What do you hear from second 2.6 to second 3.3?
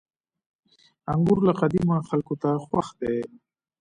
خوښ دي.